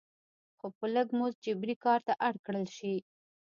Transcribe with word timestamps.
څو 0.57 0.65
په 0.77 0.85
لږ 0.93 1.07
مزد 1.19 1.37
جبري 1.45 1.75
کار 1.85 1.99
ته 2.07 2.13
اړ 2.27 2.33
کړل 2.45 2.67
شي. 2.77 2.95